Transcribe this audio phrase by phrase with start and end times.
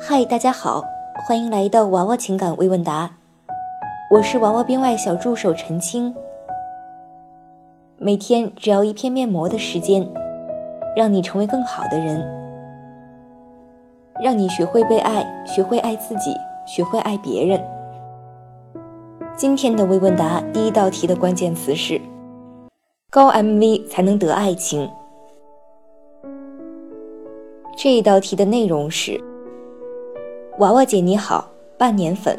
[0.00, 0.84] 嗨，大家好，
[1.26, 3.10] 欢迎来到娃娃情感微问答，
[4.12, 6.14] 我是娃娃编外小助手陈青。
[7.96, 10.08] 每天只要一片面膜的时间，
[10.94, 12.24] 让你成为更好的人，
[14.22, 16.32] 让你学会被爱，学会爱自己，
[16.64, 17.60] 学会爱别人。
[19.36, 22.00] 今天的微问答第一道题的关键词是
[23.10, 24.88] 高 MV 才能得爱情。
[27.76, 29.20] 这一道题的内容是。
[30.58, 32.36] 娃娃姐你好，半年粉。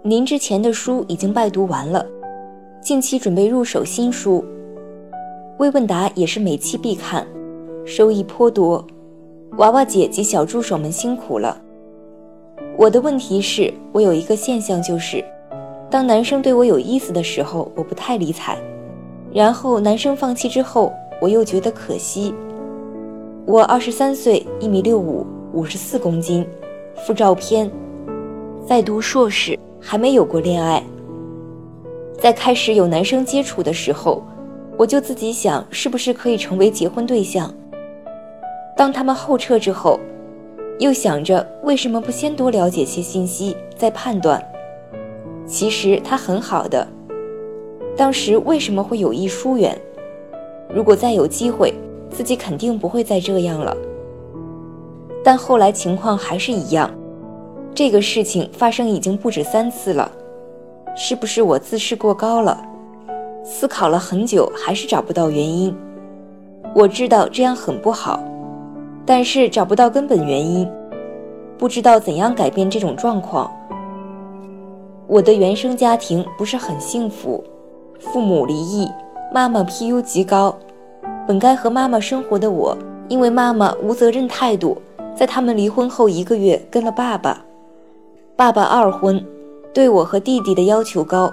[0.00, 2.06] 您之前的书已经拜读完了，
[2.80, 4.42] 近期准备入手新书。
[5.58, 7.26] 微问答也是每期必看，
[7.84, 8.82] 收益颇多。
[9.58, 11.60] 娃娃姐及小助手们辛苦了。
[12.78, 15.22] 我的问题是，我有一个现象就是，
[15.90, 18.56] 当男生对我有意思的时候，我不太理睬，
[19.34, 22.34] 然后男生放弃之后，我又觉得可惜。
[23.44, 25.26] 我二十三岁，一米六五。
[25.54, 26.44] 五十四公斤，
[27.06, 27.70] 附照片，
[28.66, 30.82] 在读硕士，还没有过恋爱。
[32.18, 34.20] 在开始有男生接触的时候，
[34.76, 37.54] 我就自己想，是不是可以成为结婚对象。
[38.76, 40.00] 当他们后撤之后，
[40.80, 44.44] 又想着为什么不先多了解些信息再判断？
[45.46, 46.84] 其实他很好的，
[47.96, 49.78] 当时为什么会有意疏远？
[50.68, 51.72] 如果再有机会，
[52.10, 53.76] 自己肯定不会再这样了。
[55.24, 56.90] 但后来情况还是一样，
[57.74, 60.08] 这个事情发生已经不止三次了，
[60.94, 62.62] 是不是我自视过高了？
[63.42, 65.74] 思考了很久，还是找不到原因。
[66.74, 68.22] 我知道这样很不好，
[69.06, 70.70] 但是找不到根本原因，
[71.56, 73.50] 不知道怎样改变这种状况。
[75.06, 77.42] 我的原生家庭不是很幸福，
[77.98, 78.90] 父母离异，
[79.32, 80.54] 妈妈 PU 极高，
[81.26, 82.76] 本该和妈妈生活的我，
[83.08, 84.76] 因为妈妈无责任态度。
[85.14, 87.44] 在他们离婚后一个月，跟了爸爸。
[88.36, 89.24] 爸爸二婚，
[89.72, 91.32] 对我和弟弟的要求高，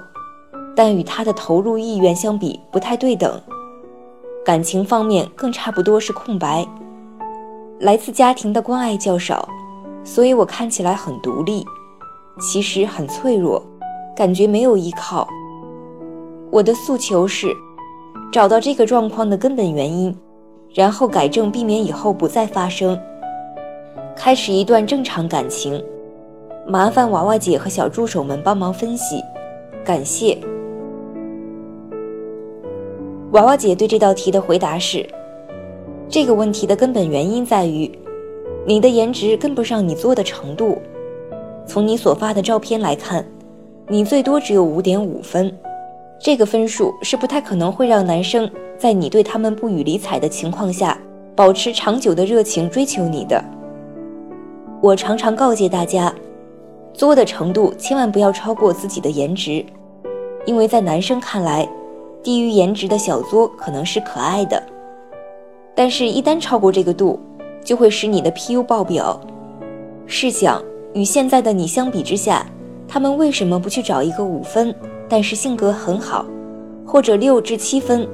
[0.76, 3.42] 但与他的投入意愿相比不太对等。
[4.46, 6.64] 感情方面更差不多是空白，
[7.80, 9.50] 来自家庭的关爱较少，
[10.04, 11.66] 所以我看起来很独立，
[12.40, 13.64] 其实很脆弱，
[14.16, 15.28] 感觉没有依靠。
[16.52, 17.52] 我的诉求是，
[18.32, 20.16] 找到这个状况的根本原因，
[20.76, 23.00] 然后改正，避免以后不再发生。
[24.24, 25.84] 开始一段正常感情，
[26.68, 29.20] 麻烦娃娃姐和小助手们帮忙分析，
[29.84, 30.38] 感谢。
[33.32, 35.04] 娃娃姐对这道题的回答是：
[36.08, 37.92] 这个问题的根本原因在于，
[38.64, 40.80] 你的颜值跟不上你作的程度。
[41.66, 43.26] 从你所发的照片来看，
[43.88, 45.52] 你最多只有五点五分，
[46.20, 50.96] 这个分数是不太可能会让男生在你对他们不予理睬的情况下，
[51.36, 53.44] 保持长久的热情追求你的。
[54.82, 56.12] 我常常告诫大家，
[56.92, 59.64] 作的程度千万不要超过自己的颜值，
[60.44, 61.70] 因为在男生看来，
[62.24, 64.62] 低于颜值的小作可能是可爱的，
[65.76, 67.20] 但是，一旦超过这个度，
[67.64, 69.22] 就会使你的 PU 爆表。
[70.08, 70.60] 试想，
[70.94, 72.44] 与现在的你相比之下，
[72.88, 74.74] 他们为什么不去找一个五分，
[75.08, 76.26] 但是性格很好，
[76.88, 78.08] 或者六至七分，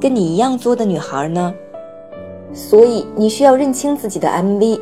[0.00, 1.52] 跟你一样作的女孩呢？
[2.54, 4.80] 所以，你需要认清自己的 MV。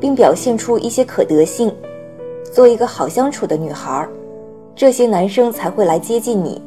[0.00, 1.74] 并表现出一些可得性，
[2.52, 4.06] 做一个好相处的女孩，
[4.74, 6.60] 这些男生才会来接近你。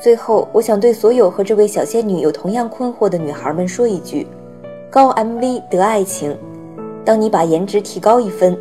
[0.00, 4.26] 最后，我想对所有和这位小仙女有同样困惑的女孩们说一句：
[4.90, 6.36] 高 MV 得爱情。
[7.04, 8.58] 当你把颜值提高一分，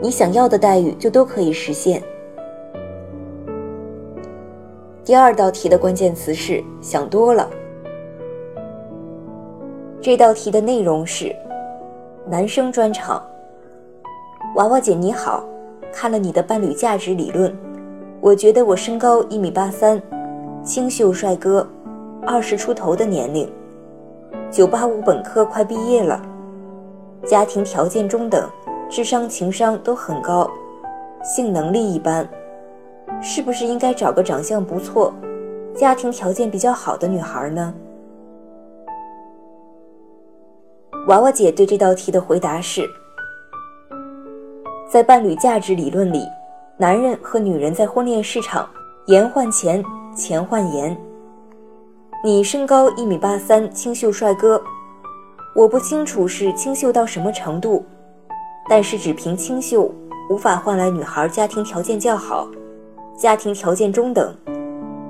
[0.00, 2.02] 你想要的待遇就都可以实现。
[5.04, 7.48] 第二道题的关键词是想多了。
[10.00, 11.34] 这道题的内容是。
[12.24, 13.20] 男生专场，
[14.54, 15.44] 娃娃姐你好，
[15.92, 17.52] 看了你的伴侣价值理论，
[18.20, 20.00] 我觉得我身高一米八三，
[20.62, 21.66] 清秀帅哥，
[22.24, 23.50] 二十出头的年龄，
[24.52, 26.22] 九八五本科快毕业了，
[27.26, 28.48] 家庭条件中等，
[28.88, 30.48] 智商情商都很高，
[31.24, 32.26] 性能力一般，
[33.20, 35.12] 是不是应该找个长相不错，
[35.74, 37.74] 家庭条件比较好的女孩呢？
[41.12, 42.88] 娃娃姐对这道题的回答是：
[44.90, 46.26] 在伴侣价值理论里，
[46.78, 48.66] 男人和女人在婚恋市场
[49.08, 49.84] 颜换钱，
[50.16, 50.98] 钱换颜。
[52.24, 54.58] 你身高一米八三，清秀帅哥，
[55.54, 57.84] 我不清楚是清秀到什么程度，
[58.66, 59.92] 但是只凭清秀
[60.30, 62.48] 无法换来女孩家庭条件较好，
[63.18, 64.34] 家庭条件中等，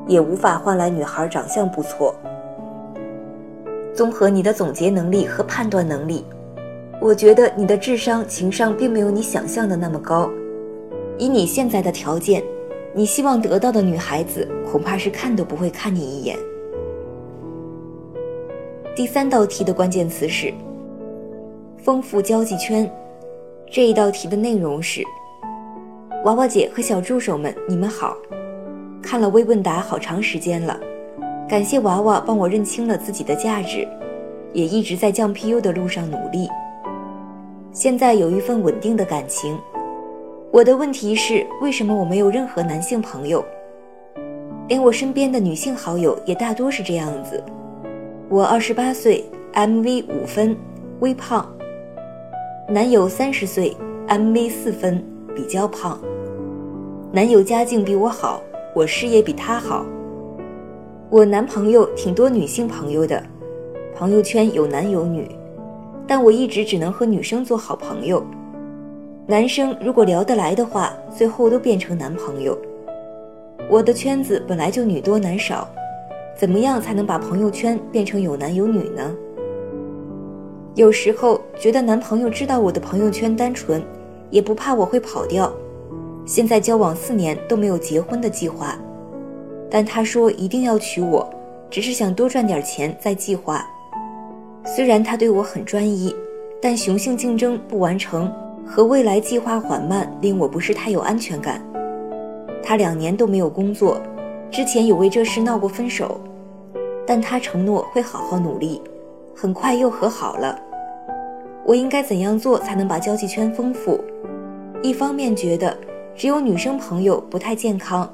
[0.08, 2.12] 也无法换来女孩长相不错。
[3.94, 6.24] 综合你的总结能力和判断能力，
[7.00, 10.30] 我觉得你的智商、情商并没有你想象的那么高。
[11.18, 12.42] 以你现在的条件，
[12.94, 16.38] 你希望得到的女孩子恐怕是看都不会看你一眼。
[18.96, 20.52] 第三道题的关键词是
[21.78, 22.90] 丰富交际圈。
[23.70, 25.02] 这一道题的内容是：
[26.24, 28.16] 娃娃姐和小助手们，你们好。
[29.02, 30.78] 看了微问答好长时间了，
[31.48, 33.86] 感谢娃娃帮我认清了自己的价值，
[34.52, 36.48] 也一直在降 PU 的路上努力。
[37.72, 39.58] 现在有一份稳定的感情。
[40.50, 43.44] 我的问题是，为什么我没有任何男性朋友？
[44.68, 47.42] 连我身边的女性好友也大多是这样子。
[48.28, 49.24] 我二十八岁
[49.54, 50.56] ，MV 五分，
[51.00, 51.46] 微胖。
[52.68, 53.76] 男友三十岁
[54.08, 55.04] ，MV 四分，
[55.34, 56.00] 比较胖。
[57.10, 58.40] 男友家境比我好，
[58.74, 59.84] 我事业比他好。
[61.12, 63.22] 我男朋友挺多女性朋友的，
[63.94, 65.30] 朋友圈有男有女。
[66.06, 68.24] 但我一直只能和女生做好朋友，
[69.26, 72.56] 男生如果聊得来的话，最后都变成男朋友。
[73.68, 75.68] 我的圈子本来就女多男少，
[76.34, 79.14] 怎么样才能把朋友圈变成有男有女呢？
[80.76, 83.82] 有时候觉得男朋友知道我的朋友圈单纯，
[84.30, 85.52] 也不怕我会跑掉。
[86.24, 88.78] 现在交往四年都没有结婚的计划，
[89.74, 91.26] 但他说一定要娶我，
[91.70, 93.66] 只是想多赚点钱再计划。
[94.66, 96.14] 虽然他对我很专一，
[96.60, 98.30] 但雄性竞争不完成
[98.66, 101.58] 和未来计划缓慢令我不是太有安全感。
[102.62, 103.98] 他两年都没有工作，
[104.50, 106.20] 之前有为这事闹过分手，
[107.06, 108.78] 但他承诺会好好努力，
[109.34, 110.60] 很快又和好了。
[111.64, 113.98] 我应该怎样做才能把交际圈丰富？
[114.82, 115.74] 一方面觉得
[116.14, 118.12] 只有女生朋友不太健康，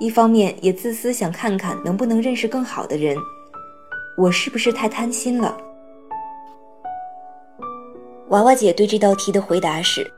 [0.00, 3.16] 一方面也自私想看看能不能认识更好的人。
[4.16, 5.56] 我是不是太贪心了？
[8.28, 10.10] 娃娃姐对这道题的回答是：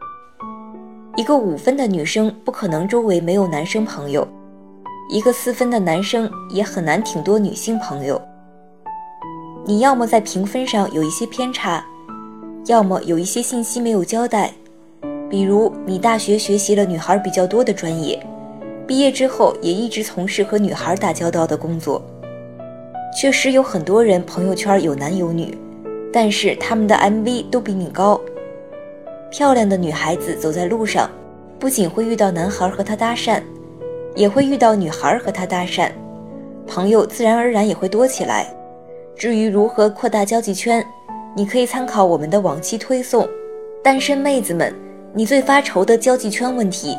[1.16, 4.26] 一个五分的女生不可能周围没有男生朋友，
[5.10, 8.20] 一个四分的男生也很难挺多女性朋友。
[9.64, 11.84] 你要么在评分上有一些偏差，
[12.66, 14.52] 要么有一些信息没有交代，
[15.28, 18.24] 比如你大学学习了女孩比较多的专业，
[18.86, 22.02] 毕业之后也一直从事和女孩打交道的工作。
[23.18, 25.56] 确实有很多人朋友圈有男有女。
[26.12, 28.18] 但是他们的 MV 都比你高。
[29.30, 31.10] 漂亮的女孩子走在路上，
[31.58, 33.42] 不仅会遇到男孩和她搭讪，
[34.14, 35.90] 也会遇到女孩和她搭讪，
[36.66, 38.46] 朋友自然而然也会多起来。
[39.14, 40.82] 至于如何扩大交际圈，
[41.36, 43.28] 你可以参考我们的往期推送。
[43.84, 44.74] 单身妹子们，
[45.12, 46.96] 你最发愁的交际圈问题，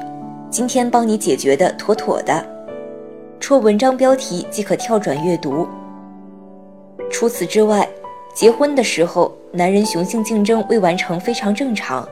[0.49, 2.45] 今天帮你解决的妥妥的。
[3.39, 5.67] 戳文章标题即可跳转阅读。
[7.09, 7.88] 除此之外。
[8.35, 12.07] 结婚的时候，男人雄性竞争未完成非常正常，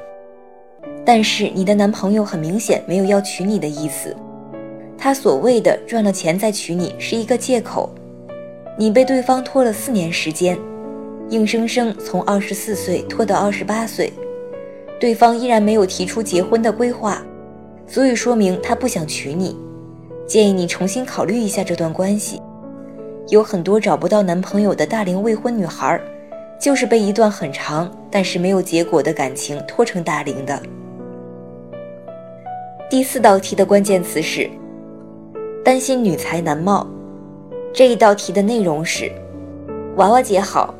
[1.06, 4.16] 但是你的男朋友很明显没有要娶你的意思，
[4.98, 7.92] 他所谓的赚了钱再娶你是一个借口。
[8.76, 10.58] 你被对方拖了四年时间，
[11.30, 14.12] 硬生生从二十四岁拖到二十八岁，
[15.00, 17.24] 对方依然没有提出结婚的规划，
[17.88, 19.56] 足以说明他不想娶你。
[20.28, 22.42] 建议你重新考虑一下这段关系。
[23.30, 26.00] 有很多找不到男朋友的大龄未婚女孩。
[26.58, 30.60] 就是被一段很长但是没有结果的感情拖成大龄的。
[32.90, 34.50] 第四道题的关键词是
[35.66, 36.88] 担心女才男貌。
[37.74, 39.12] 这一道题的内容是：
[39.98, 40.74] 娃娃姐好，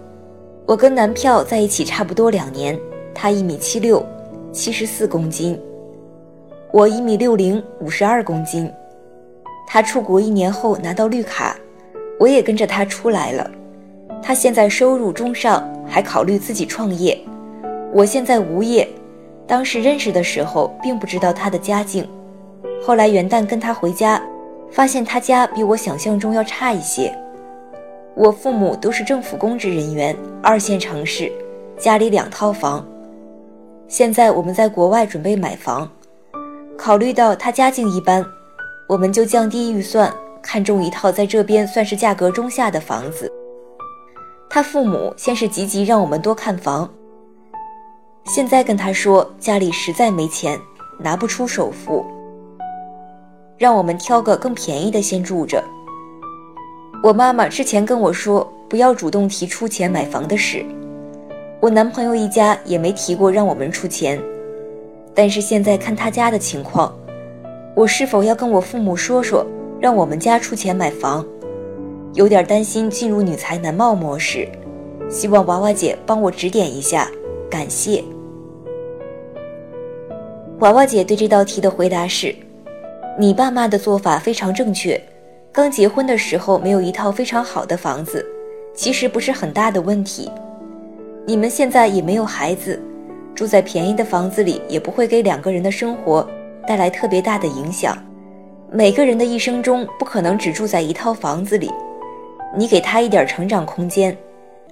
[0.66, 2.80] 我跟男票在一起差不多两年，
[3.14, 4.04] 他一米七六，
[4.54, 5.60] 七十四公斤，
[6.72, 8.72] 我一米六零，五十二公斤。
[9.68, 11.56] 他出国一年后拿到绿卡，
[12.20, 13.50] 我也跟着他出来了。
[14.22, 17.18] 他现在收入中上，还考虑自己创业。
[17.94, 18.88] 我现在无业，
[19.48, 22.08] 当时认识的时候并不知道他的家境。
[22.84, 24.22] 后来元旦跟他回家，
[24.70, 27.16] 发现他家比我想象中要差一些。
[28.16, 31.32] 我父母都是政府公职人员，二线城市，
[31.78, 32.86] 家里两套房。
[33.88, 35.90] 现在我们在国外准备买房，
[36.78, 38.26] 考虑到他家境一般，
[38.88, 43.32] 我们就降低预算，看中一套在这边算是价格中下的房子。
[44.50, 46.90] 他父母先是积极让我们多看房，
[48.26, 50.60] 现在跟他说家里实在没钱，
[51.00, 52.06] 拿不出首付，
[53.58, 55.64] 让我们挑个更便宜的先住着。
[57.04, 60.66] 我妈妈之前跟我说不要主动提出钱买房的事，
[61.62, 64.22] 我男朋友一家也没提过让我们出钱，
[65.16, 66.96] 但是现在看他家的情况，
[67.76, 69.44] 我是否要跟我父母说说，
[69.80, 71.26] 让我们家出钱买房？
[72.14, 74.48] 有点担心进入女才男貌模式，
[75.10, 77.10] 希望娃娃姐帮我指点一下，
[77.50, 77.66] 感。
[77.66, 78.04] 感谢。
[80.60, 82.36] 娃娃姐对这道题的回答是：
[83.18, 85.02] 你爸妈的做法非常正确。
[85.52, 88.24] 刚结婚的时候没有一套非常好的房子，
[88.76, 90.30] 其实不是很大的问题。
[91.26, 92.80] 你们现在也没有孩子，
[93.36, 96.28] 住在便宜的房子里也不会给两个人的生活
[96.66, 97.98] 带来特别大的影响。
[98.72, 101.70] 每个人的一生中不可能只住在一套房子里，
[102.56, 104.18] 你给他一点成长空间，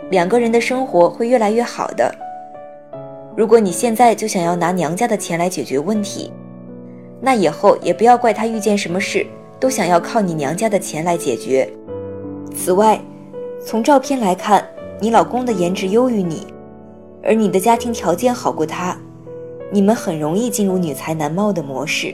[0.09, 2.13] 两个人的生活会越来越好的。
[3.35, 6.31] 如果你现在就想要拿娘家的钱来解决问题，
[7.19, 9.27] 那以后也不要怪他遇见什么事。
[9.59, 11.71] 都想要靠你娘家的钱来解决。
[12.53, 12.99] 此外，
[13.65, 14.61] 从照片来看，
[14.99, 16.52] 你老公的颜值优于你，
[17.23, 18.97] 而你的家庭条件好过他，
[19.71, 22.13] 你们很容易进入女才男貌的模式。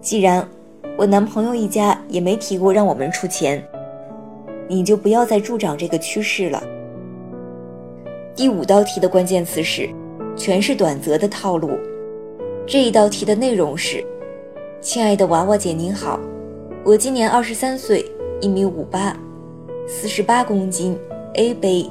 [0.00, 0.48] 既然
[0.96, 3.62] 我男朋友一家也没提过让我们出钱，
[4.66, 6.62] 你就不要再助长这个趋势了。
[8.34, 9.90] 第五道题的关键词是，
[10.34, 11.78] 全是短则的套路。
[12.66, 14.02] 这一道题的内容是：
[14.80, 16.18] 亲爱的娃娃姐您好。
[16.82, 18.02] 我今年二十三岁，
[18.40, 19.14] 一米五八，
[19.86, 20.98] 四十八公斤
[21.34, 21.84] ，A 杯。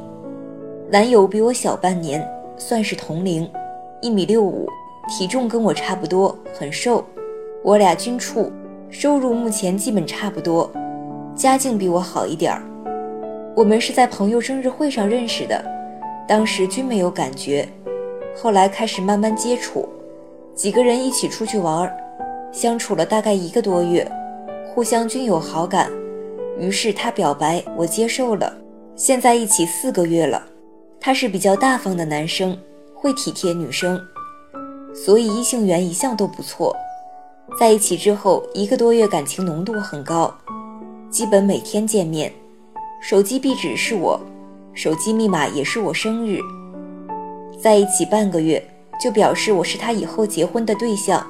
[0.90, 2.28] 男友比我小半年，
[2.60, 3.50] 算是同龄，
[4.02, 4.68] 一米六五，
[5.08, 7.04] 体重跟我差不多，很瘦。
[7.64, 8.52] 我俩均处，
[8.90, 10.70] 收入目前基本差不多，
[11.34, 12.62] 家境比我好一点儿。
[13.56, 15.64] 我们是在朋友生日会上认识的，
[16.28, 17.68] 当时均没有感觉，
[18.36, 19.88] 后来开始慢慢接触，
[20.54, 21.92] 几个人一起出去玩，
[22.52, 24.06] 相处了大概一个多月。
[24.76, 25.90] 互相均有好感，
[26.60, 28.54] 于是他表白，我接受了。
[28.96, 30.42] 现在一起四个月了，
[31.00, 32.58] 他是比较大方的男生，
[32.94, 34.00] 会体贴女生，
[34.94, 36.76] 所以异性缘一向都不错。
[37.60, 40.34] 在一起之后一个多月，感情浓度很高，
[41.10, 42.32] 基本每天见面。
[43.02, 44.20] 手机壁纸是我，
[44.74, 46.40] 手机密码也是我生日。
[47.62, 48.64] 在一起半个月，
[49.02, 51.26] 就表示我是他以后结婚的对象。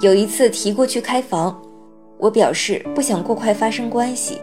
[0.00, 1.60] 有一次提过去开房。
[2.16, 4.40] 我表示不想过快发生关系，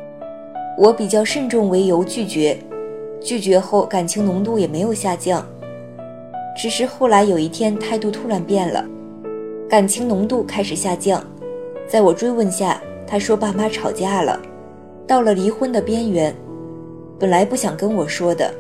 [0.78, 2.60] 我比较慎重为由拒绝，
[3.22, 5.46] 拒绝后感情浓度也没有下降，
[6.58, 8.84] 只是后来有一天态度突然变了，
[9.70, 11.24] 感情浓度开始下降，
[11.88, 14.42] 在我追问下，他说爸妈吵架了，
[15.06, 16.36] 到了离婚的边缘，
[17.20, 18.52] 本来不想跟我说的，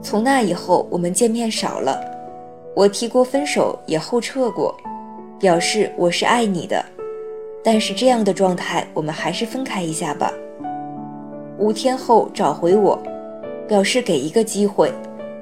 [0.00, 2.00] 从那以后我们见面少了，
[2.76, 4.72] 我提过分手也后撤过，
[5.40, 6.84] 表示我是爱你的。
[7.64, 10.32] 但是这样的状态，我们还是分开一下吧。
[11.58, 12.96] 五天后找回我，
[13.68, 14.90] 表示给一个机会，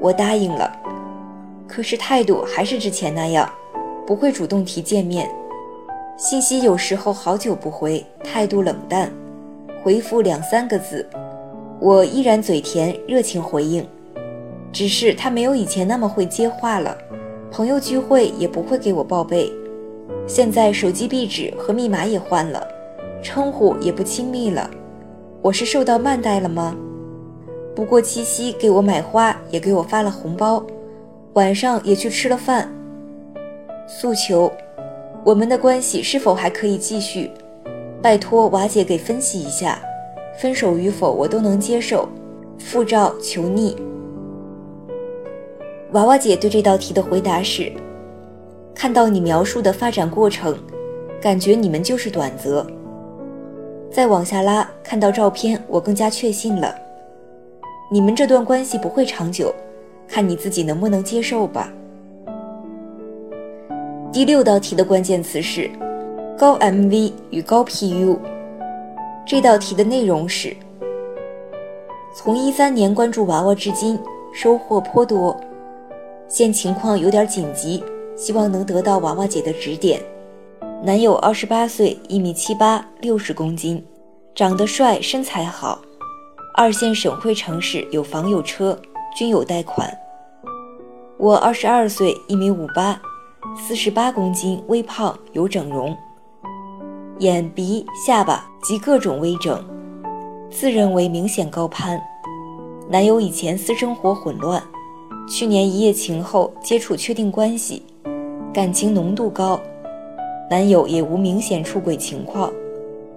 [0.00, 0.71] 我答应了。
[1.68, 3.49] 可是态度还是之前那样，
[4.04, 5.30] 不会主动提见面，
[6.16, 9.11] 信息有时候好久不回，态度冷淡，
[9.83, 11.09] 回复两三个字，
[11.80, 13.87] 我依然嘴甜热情回应，
[14.73, 16.97] 只是他没有以前那么会接话了，
[17.50, 19.52] 朋友聚会也不会给我报备。
[20.26, 22.66] 现在手机壁纸和密码也换了，
[23.23, 24.68] 称呼也不亲密了。
[25.42, 26.75] 我是受到慢待了吗？
[27.76, 30.64] 不过七夕给我买花，也给我发了红包，
[31.35, 32.73] 晚上也去吃了饭。
[33.87, 34.50] 诉求，
[35.23, 37.30] 我们的关系是否还可以继续？
[38.00, 39.78] 拜托瓦姐给分析一下，
[40.38, 42.09] 分手与否我都能接受。
[42.59, 43.76] 附照求逆。
[45.92, 47.71] 娃娃姐对这道题的回答是。
[48.75, 50.59] 看到你描述的发展过程，
[51.21, 52.66] 感觉你们就是短则。
[53.90, 56.75] 再往下拉，看到照片，我更加确信了，
[57.88, 59.55] 你们这段关系不会长久，
[60.09, 61.73] 看你自己能不能接受吧。
[64.12, 65.71] 第六道题的关键词是
[66.37, 68.19] 高 MV 与高 PU。
[69.25, 70.57] 这道题的内容是：
[72.14, 73.99] 从一三年关注娃娃至今，
[74.33, 75.38] 收获颇多，
[76.26, 77.83] 现情况有点紧急。
[78.16, 80.00] 希望能得到娃娃姐的指点。
[80.83, 83.85] 男友二十八岁，一米七八，六十公斤，
[84.35, 85.78] 长得帅，身材好，
[86.59, 88.81] 二线省会城市，有房有车，
[89.15, 89.95] 均有贷款。
[91.19, 92.99] 我二十二岁，一米五八，
[93.55, 95.95] 四十八公斤，微胖，有整容，
[97.19, 99.63] 眼鼻下巴及各种微整，
[100.51, 102.01] 自认为明显高攀。
[102.89, 104.63] 男友以前私生活混乱，
[105.29, 107.85] 去年一夜情后接触确定关系。
[108.55, 109.61] 感情浓度高，
[110.51, 112.51] 男友也无明显出轨情况，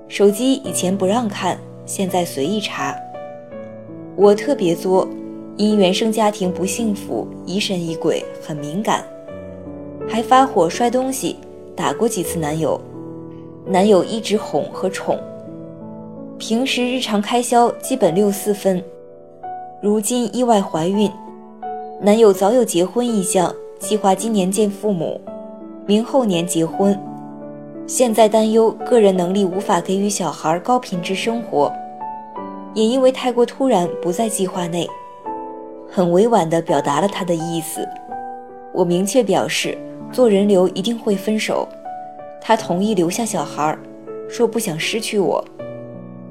[0.10, 2.94] 手机以前不让看，现在随意查。
[4.22, 5.08] 我特别作，
[5.56, 9.02] 因原生家庭不幸福，疑神疑鬼，很敏感，
[10.10, 11.38] 还发火摔东西，
[11.74, 12.78] 打过几次男友，
[13.66, 15.18] 男友一直哄和宠。
[16.38, 18.84] 平时日常开销基本六四分，
[19.82, 21.10] 如今意外怀孕，
[22.02, 25.22] 男友早有结婚意向，计划今年见父母，
[25.86, 26.94] 明后年结婚。
[27.88, 31.72] 现在担忧个人能力无法给予小孩高品质生活，
[32.74, 34.88] 也因为太过突然不在计划内。
[35.92, 37.88] 很委婉地表达了他的意思。
[38.72, 39.78] 我明确表示，
[40.12, 41.68] 做人流一定会分手。
[42.40, 43.78] 他同意留下小孩，
[44.30, 45.44] 说不想失去我。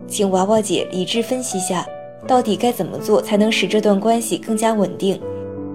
[0.06, 1.84] 请娃娃姐理智分析下，
[2.26, 5.20] 到底该怎么做才能使这段关系更加稳定，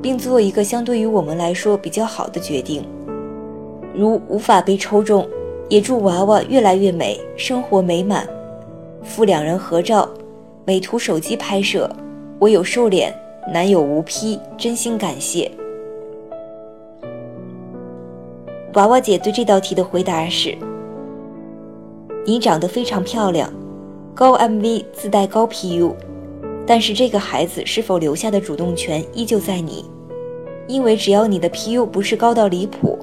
[0.01, 2.83] 并做一个相对于我们来说比较好的决定。
[3.93, 5.27] 如无法被抽中，
[5.69, 8.27] 也祝娃娃越来越美，生活美满。
[9.03, 10.09] 附两人合照，
[10.65, 11.89] 美图手机拍摄，
[12.39, 13.13] 我有瘦脸。
[13.51, 15.51] 男友无批，真心感谢。
[18.75, 20.57] 娃娃姐对这道题的回答是：
[22.25, 23.51] 你长得非常漂亮，
[24.15, 25.91] 高 MV 自带高 PU，
[26.65, 29.83] 但是这个孩子是否留下的主动权依旧在你，
[30.69, 32.97] 因为只要你的 PU 不是高到离谱，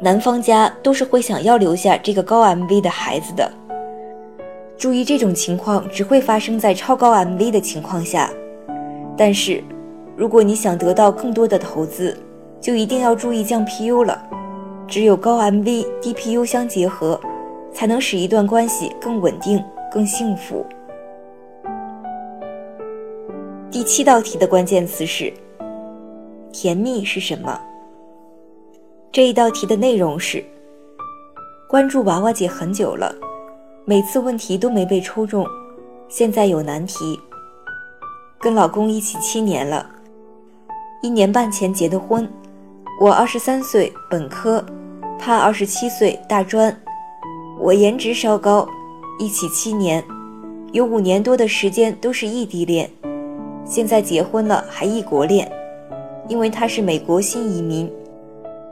[0.00, 3.52] 男方家都是会想要留下这个高 MV 的孩子的。
[4.84, 8.30] 注意，这种情况只会发生在超高 MV 的情况下。
[9.16, 9.64] 但是，
[10.14, 12.14] 如果你想得到更多的投资，
[12.60, 14.22] 就一定要注意降 PU 了。
[14.86, 17.18] 只有高 MV 低 PU 相结合，
[17.72, 20.66] 才能使一段关系更稳定、更幸福。
[23.70, 25.32] 第七道题的关键词是
[26.52, 27.58] “甜蜜”是什么？
[29.10, 30.44] 这一道题的内容是：
[31.70, 33.14] 关注娃娃姐很久了，
[33.86, 35.46] 每次问题都没被抽中，
[36.08, 37.20] 现在有难题。
[38.40, 39.86] 跟老公一起七年了，
[41.02, 42.26] 一年半前结的婚。
[42.98, 44.64] 我二十三岁本科，
[45.18, 46.74] 他二十七岁大专。
[47.60, 48.66] 我颜值稍高，
[49.18, 50.02] 一起七年，
[50.72, 52.90] 有五年多的时间都是异地恋。
[53.66, 55.50] 现在结婚了还异国恋，
[56.26, 57.92] 因为他是美国新移民，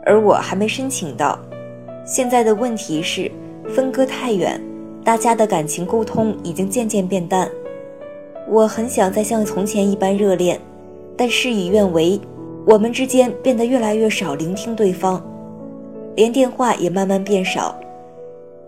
[0.06, 1.38] 而我还没申请到。
[2.06, 3.30] 现在的问题是
[3.74, 4.58] 分割太远，
[5.04, 7.50] 大家的感情沟通已经渐渐变淡。
[8.48, 10.60] 我很想再像从前一般热恋，
[11.16, 12.20] 但事与愿违，
[12.66, 15.20] 我们之间变得越来越少聆听对方，
[16.14, 17.74] 连电话也慢慢变少。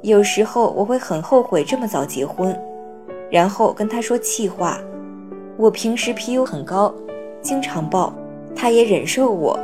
[0.03, 2.57] 有时候我会很后悔这么早结婚，
[3.31, 4.79] 然后跟他说气话。
[5.57, 6.93] 我平时 PU 很高，
[7.41, 8.13] 经常爆，
[8.57, 9.59] 他也忍受我，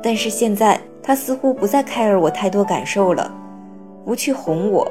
[0.00, 3.32] 但是现在他似乎不再 care 我太多感受了，
[4.04, 4.90] 不去哄我。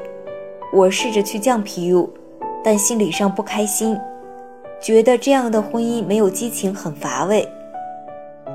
[0.72, 2.08] 我试着去降 PU，
[2.64, 3.98] 但心理上不开心。
[4.80, 7.46] 觉得这样的婚姻没有激情，很乏味，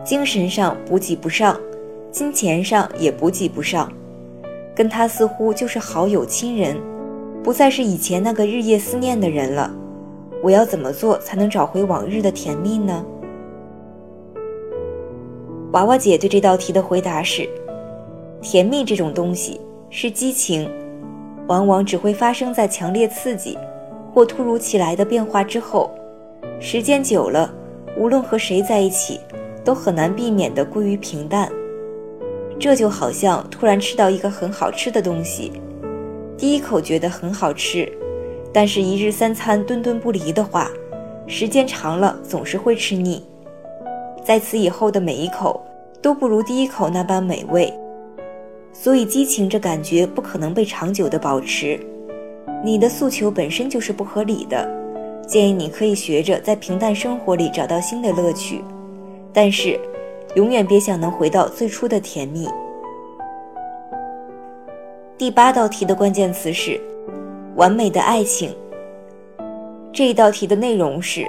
[0.03, 1.57] 精神上补给不上，
[2.11, 3.89] 金钱上也补给不上，
[4.75, 6.75] 跟他似乎就是好友亲人，
[7.43, 9.71] 不再是以前那个日夜思念的人了。
[10.43, 13.05] 我要怎么做才能找回往日的甜蜜呢？
[15.71, 17.47] 娃娃姐对这道题的回答是：
[18.41, 20.69] 甜蜜这种东西是激情，
[21.47, 23.57] 往往只会发生在强烈刺激
[24.13, 25.91] 或突如其来的变化之后。
[26.59, 27.53] 时间久了，
[27.97, 29.19] 无论和谁在一起，
[29.63, 31.51] 都很难避免的归于平淡。
[32.59, 35.51] 这就好像突然吃到一个很好吃的东西，
[36.35, 37.87] 第一口觉得很好吃，
[38.51, 40.71] 但是一日三餐顿顿不离的话，
[41.27, 43.23] 时间长了总是会吃腻。
[44.23, 45.63] 在此以后的每一口
[46.01, 47.71] 都不如第一口那般美味，
[48.79, 51.79] 所以激情这感觉不可能被长久的保持。
[52.63, 54.69] 你的诉求本身就是不合理的。
[55.27, 58.63] 建议你可以学着在平淡生活里找到新的乐趣，
[59.33, 59.77] 但是，
[60.35, 62.47] 永远别想能回到最初的甜蜜。
[65.17, 66.79] 第八道题的关键词是
[67.57, 68.55] “完美的爱情”。
[69.91, 71.27] 这一道题的内容是：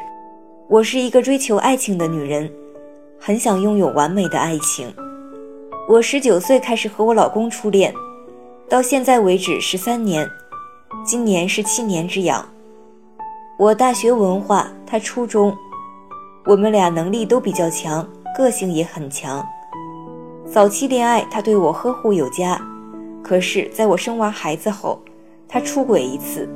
[0.69, 2.49] 我是一个追求爱情的女人，
[3.19, 4.95] 很想拥有完美的爱情。
[5.88, 7.90] 我十九岁开始和我老公初恋，
[8.68, 10.29] 到现在为止十三年，
[11.03, 12.46] 今年是七年之痒。
[13.59, 15.57] 我大学文化，他初中，
[16.44, 19.42] 我们俩能力都比较强，个性也很强。
[20.44, 22.61] 早期恋爱，他对我呵护有加，
[23.24, 25.01] 可是在我生完孩子后，
[25.48, 26.46] 他出轨一次，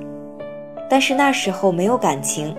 [0.90, 2.54] 但是那时候没有感情。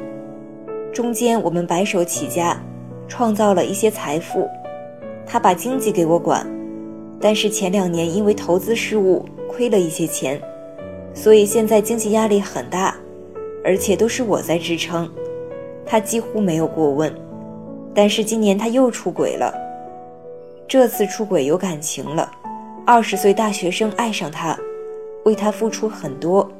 [0.91, 2.57] 中间我们白手起家，
[3.07, 4.49] 创造了一些财富，
[5.23, 6.43] 他把经济给我管，
[7.23, 10.37] 但是前两年因为投资失误亏了一些钱，
[11.13, 12.93] 所以现在经济压力很大。
[13.65, 15.09] 而且都是我在支撑，
[15.85, 17.15] 他几乎没有过问。
[17.95, 19.53] 但是今年他又出轨了，
[20.67, 22.29] 这次出轨有感情了，
[22.85, 24.59] 二十岁大学生爱上他，
[25.23, 26.51] 为他付出很多，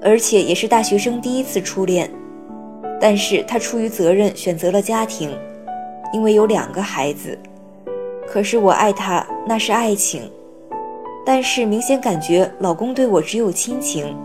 [0.00, 2.10] 而且也是大学生第一次初恋。
[2.98, 5.36] 但是他出于责任选择了家庭，
[6.14, 7.38] 因为有两个孩子。
[8.26, 10.30] 可是我爱他，那是爱情。
[11.24, 14.16] 但是明显感觉老公对我只有亲情，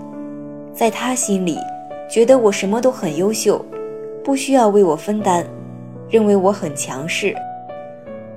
[0.73, 1.57] 在他心里，
[2.09, 3.63] 觉得我什么都很优秀，
[4.23, 5.45] 不需要为我分担，
[6.09, 7.35] 认为我很强势。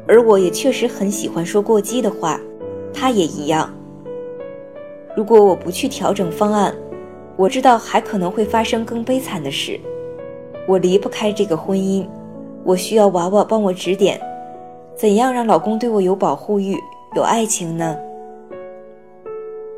[0.07, 2.40] 而我也确实很喜欢说过激的话，
[2.92, 3.72] 他也一样。
[5.16, 6.74] 如果我不去调整方案，
[7.37, 9.79] 我知道还可能会发生更悲惨的事。
[10.66, 12.07] 我离不开这个婚姻，
[12.64, 14.18] 我需要娃娃帮我指点，
[14.96, 16.78] 怎样让老公对我有保护欲、
[17.16, 17.96] 有爱情呢？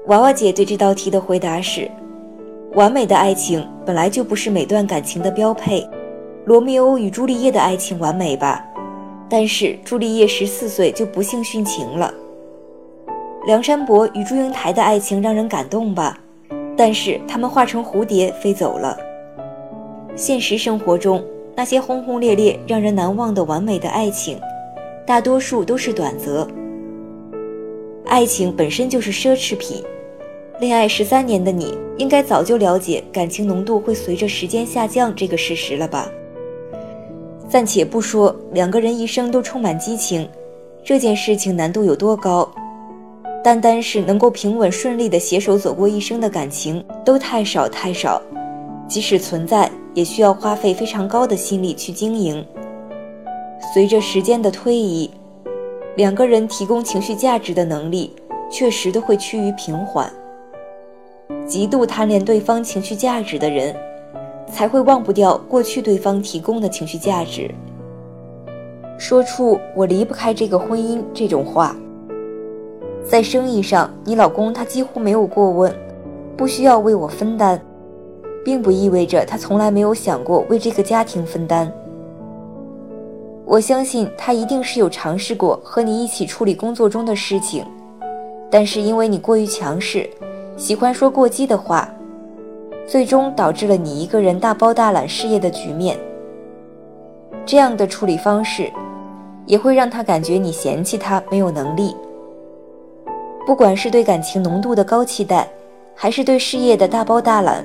[0.08, 1.90] 娃娃姐对这道题的回答是：
[2.74, 5.88] 完美的爱情本来就不是每段感情的标配。
[6.44, 8.62] 罗密欧与朱丽叶的爱情完美吧，
[9.28, 12.12] 但是朱丽叶十四岁就不幸殉情了。
[13.46, 16.18] 梁山伯与祝英台的爱情让人感动吧，
[16.76, 18.96] 但是他们化成蝴蝶飞走了。
[20.14, 21.24] 现实生活中
[21.56, 24.38] 那些轰轰烈烈、让人难忘的完美的爱情，
[25.06, 26.46] 大多数都是短则。
[28.04, 29.82] 爱情本身就是奢侈品。
[30.58, 36.10] 恋爱十三年的你，应该早就了解感情浓度会随着时间下降这个事实了吧？
[37.48, 40.28] 暂且不说两个人一生都充满激情，
[40.82, 42.50] 这件事情难度有多高，
[43.44, 48.20] 单单是能够平稳顺利的携手走过一生的感情都太少太少，
[48.88, 52.44] 即使存在，也需要花费非常高的心力去经营。
[53.74, 55.10] 随着时间的推移，
[55.96, 58.14] 两个人提供情绪价值的能力
[58.50, 60.10] 确实都会趋于平缓。
[61.46, 63.74] 极度贪恋对方情绪价值的人，
[64.50, 67.52] 才会忘不掉过去对方提供的情绪价值。
[68.98, 71.76] 说出“我离不开这个婚姻”这种话，
[73.04, 75.74] 在生意上，你老公他几乎没有过问，
[76.36, 77.60] 不需要为我分担，
[78.44, 81.70] 并不意味着他从来没有想过为这个家庭分担。
[83.46, 87.64] 我相信他一定是有尝试过和你一起处理工作中的事情，
[88.50, 90.10] 但是因为你过于强势。
[90.56, 91.88] 喜欢说过激的话，
[92.88, 95.96] 最终导致了你一个人大包大揽事业的局面。
[97.44, 98.68] 这样的处理方式，
[99.46, 101.94] 也会让他感觉你嫌弃他没有能力。
[103.46, 105.48] 不管是对感情浓度的高期待，
[105.94, 107.64] 还是对事业的大包大揽，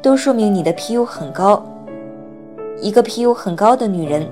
[0.00, 1.62] 都说明你的 PU 很高。
[2.80, 4.26] 一个 PU 很高的女人，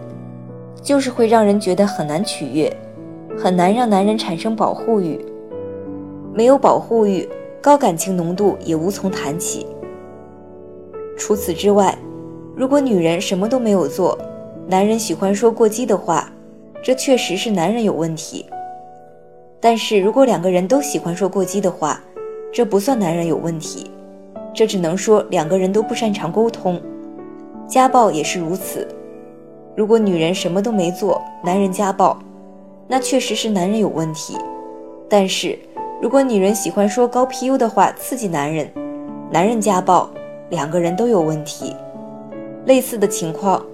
[0.83, 2.75] 就是会让人觉得很难取悦，
[3.37, 5.19] 很难让男人产生保护欲。
[6.33, 7.29] 没有保护欲。
[7.61, 9.67] 高感情浓度也无从谈起。
[11.19, 11.99] 除此之外，
[12.55, 14.17] 如果女人什么都没有做，
[14.69, 16.33] 男人喜欢说过激的话，
[16.81, 18.47] 这确实是男人有问题。
[19.59, 22.01] 但是如果两个人都喜欢说过激的话，
[22.53, 23.91] 这不算男人有问题，
[24.55, 26.81] 这只能说两个人都不擅长沟通。
[27.67, 28.87] 家暴也是如此。
[29.79, 32.19] 如果女人什么都没做，男人家暴，
[32.89, 34.37] 那确实是男人有问题。
[35.09, 35.57] 但是。
[36.01, 38.69] 如果女人喜欢说高 PU 的话刺激男人，
[39.33, 40.09] 男人家暴，
[40.51, 41.75] 两个人都有问题。
[42.67, 43.65] 类似的情况，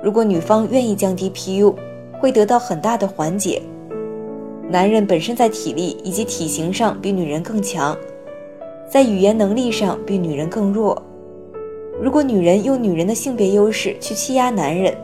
[0.00, 1.74] 如果女方愿意降低 PU，
[2.20, 3.62] 会得到很大的缓解。
[4.68, 7.96] 男人本身在体力以及体型上比女人更强，
[8.88, 11.00] 在语言能力上比女人更弱。
[12.00, 14.96] 如果女人用女人的性别优势去欺压男人，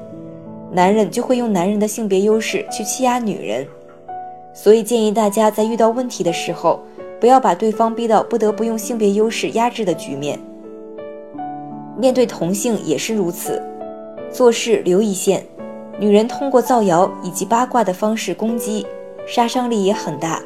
[0.71, 3.67] 男人就会用男人的性别优势去欺压女人。
[4.53, 6.81] 所以建议大家在遇到问题的时候，
[7.21, 10.39] 不要把对方逼到不得不用性别优势压制的局面。
[11.97, 13.63] 面对同性也是如此，
[14.31, 15.45] 做事留一线。
[15.99, 18.87] 女人通过造谣以及八卦的方式攻击，
[19.27, 20.41] 杀伤力也很大。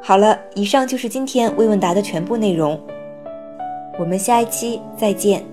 [0.00, 2.80] 好了，以上就是今天微问答的全部内容，
[3.98, 5.44] 我们下一期再见。